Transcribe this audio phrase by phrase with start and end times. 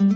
[0.00, 0.10] Hola,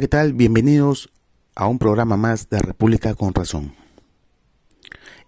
[0.00, 0.32] ¿qué tal?
[0.32, 1.10] Bienvenidos
[1.56, 3.74] a un programa más de República con Razón.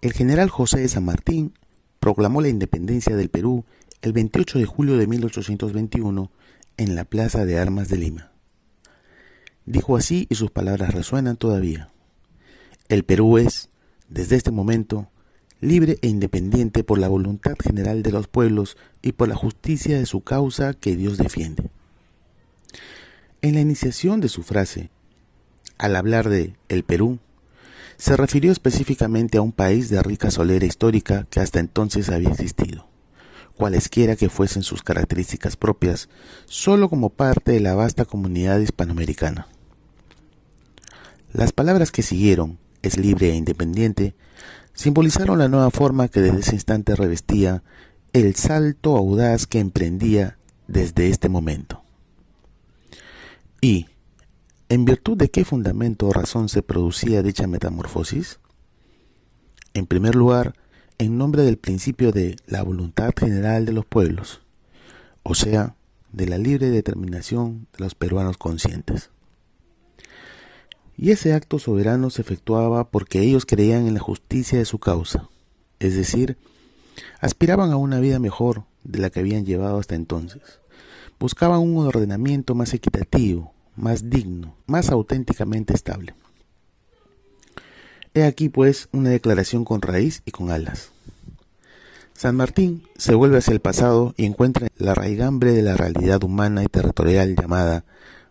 [0.01, 1.55] El general José de San Martín
[1.99, 3.65] proclamó la independencia del Perú
[4.03, 6.31] el 28 de julio de 1821
[6.77, 8.38] en la Plaza de Armas de Lima.
[9.69, 11.91] Dijo así y sus palabras resuenan todavía.
[12.89, 13.69] El Perú es,
[14.09, 15.11] desde este momento,
[15.61, 20.07] libre e independiente por la voluntad general de los pueblos y por la justicia de
[20.07, 21.69] su causa que Dios defiende.
[23.43, 24.89] En la iniciación de su frase,
[25.77, 27.19] al hablar de el Perú,
[27.99, 32.89] se refirió específicamente a un país de rica solera histórica que hasta entonces había existido,
[33.55, 36.09] cualesquiera que fuesen sus características propias,
[36.47, 39.47] solo como parte de la vasta comunidad hispanoamericana.
[41.33, 44.15] Las palabras que siguieron, es libre e independiente,
[44.73, 47.63] simbolizaron la nueva forma que desde ese instante revestía
[48.13, 51.83] el salto audaz que emprendía desde este momento.
[53.61, 53.87] Y,
[54.69, 58.39] ¿en virtud de qué fundamento o razón se producía dicha metamorfosis?
[59.75, 60.55] En primer lugar,
[60.99, 64.41] en nombre del principio de la voluntad general de los pueblos,
[65.23, 65.77] o sea,
[66.13, 69.11] de la libre determinación de los peruanos conscientes.
[70.99, 75.31] Y ese acto soberano se efectuaba porque ellos creían en la justicia de su causa,
[75.79, 76.37] es decir,
[77.21, 80.43] aspiraban a una vida mejor de la que habían llevado hasta entonces
[81.19, 86.15] buscaban un ordenamiento más equitativo, más digno, más auténticamente estable.
[88.15, 90.91] He aquí pues una declaración con raíz y con alas.
[92.15, 96.65] San Martín se vuelve hacia el pasado y encuentra la raigambre de la realidad humana
[96.65, 97.85] y territorial llamada,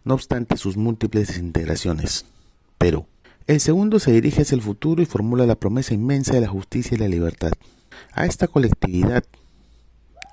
[0.04, 2.26] no obstante sus múltiples desintegraciones.
[2.78, 3.08] Pero,
[3.48, 6.96] el segundo se dirige hacia el futuro y formula la promesa inmensa de la justicia
[6.96, 7.52] y la libertad.
[8.14, 9.24] A esta colectividad,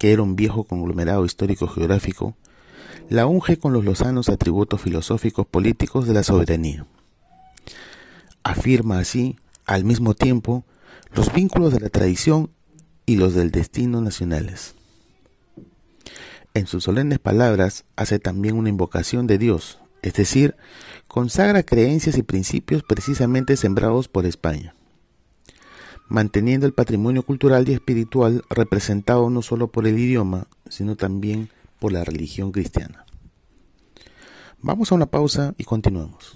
[0.00, 2.36] que era un viejo conglomerado histórico geográfico,
[3.08, 6.86] la unge con los lozanos atributos filosóficos políticos de la soberanía.
[8.42, 9.36] Afirma así,
[9.66, 10.64] al mismo tiempo,
[11.14, 12.50] los vínculos de la tradición
[13.06, 14.74] y los del destino nacionales.
[16.54, 20.54] En sus solemnes palabras hace también una invocación de Dios, es decir,
[21.09, 24.75] consagra creencias y principios precisamente sembrados por España,
[26.09, 31.48] manteniendo el patrimonio cultural y espiritual representado no solo por el idioma, sino también
[31.81, 33.06] por la religión cristiana.
[34.60, 36.34] Vamos a una pausa y continuamos.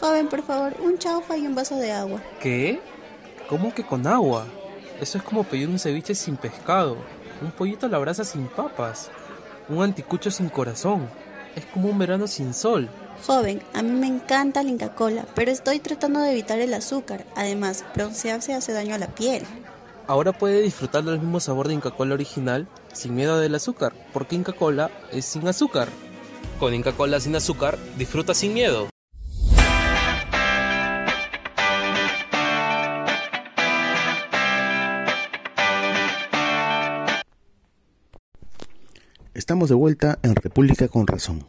[0.00, 2.22] Joven, por favor, un chaufa y un vaso de agua.
[2.40, 2.80] ¿Qué?
[3.50, 4.46] ¿Cómo que con agua?
[4.98, 6.96] Eso es como pedir un ceviche sin pescado,
[7.42, 9.10] un pollito a la brasa sin papas,
[9.68, 11.06] un anticucho sin corazón.
[11.54, 12.88] Es como un verano sin sol.
[13.26, 17.26] Joven, a mí me encanta la Inca Cola, pero estoy tratando de evitar el azúcar.
[17.36, 19.42] Además, broncearse hace daño a la piel.
[20.06, 24.34] Ahora puede disfrutar del mismo sabor de Inca Cola original sin miedo del azúcar, porque
[24.34, 25.88] Inca Cola es sin azúcar.
[26.58, 28.88] Con Inca Cola sin azúcar, disfruta sin miedo.
[39.40, 41.46] Estamos de vuelta en República con Razón.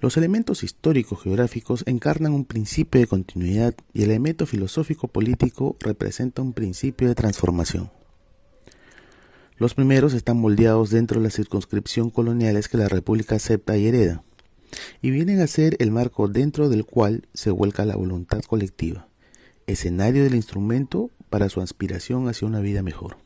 [0.00, 6.42] Los elementos históricos geográficos encarnan un principio de continuidad y el elemento filosófico político representa
[6.42, 7.92] un principio de transformación.
[9.58, 14.24] Los primeros están moldeados dentro de la circunscripción coloniales que la República acepta y hereda,
[15.02, 19.06] y vienen a ser el marco dentro del cual se vuelca la voluntad colectiva,
[19.68, 23.23] escenario del instrumento para su aspiración hacia una vida mejor.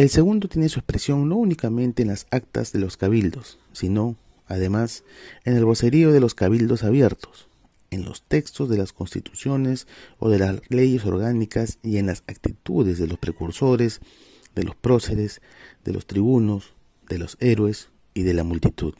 [0.00, 4.16] El segundo tiene su expresión no únicamente en las actas de los cabildos, sino
[4.46, 5.04] además,
[5.44, 7.50] en el vocerío de los cabildos abiertos,
[7.90, 9.86] en los textos de las constituciones
[10.18, 14.00] o de las leyes orgánicas y en las actitudes de los precursores,
[14.54, 15.42] de los próceres,
[15.84, 16.72] de los tribunos,
[17.06, 18.94] de los héroes y de la multitud.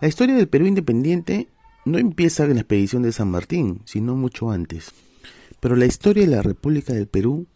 [0.00, 1.46] La historia del Perú independiente
[1.84, 4.92] no empieza en la expedición de San Martín, sino mucho antes.
[5.60, 7.46] Pero la historia de la República del Perú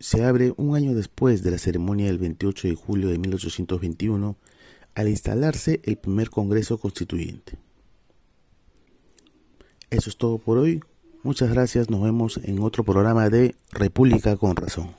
[0.00, 4.36] se abre un año después de la ceremonia del 28 de julio de 1821
[4.94, 7.58] al instalarse el primer Congreso Constituyente.
[9.90, 10.80] Eso es todo por hoy.
[11.22, 11.90] Muchas gracias.
[11.90, 14.94] Nos vemos en otro programa de República con Razón.